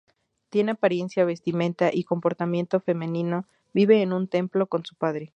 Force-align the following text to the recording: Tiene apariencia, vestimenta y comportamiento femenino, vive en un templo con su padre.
Tiene 0.49 0.71
apariencia, 0.71 1.25
vestimenta 1.25 1.91
y 1.93 2.05
comportamiento 2.05 2.79
femenino, 2.79 3.45
vive 3.71 4.01
en 4.01 4.13
un 4.13 4.27
templo 4.27 4.65
con 4.65 4.83
su 4.83 4.95
padre. 4.95 5.29